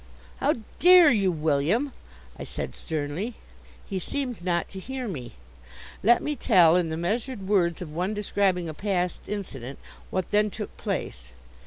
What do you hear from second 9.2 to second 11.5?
incident, what then took place.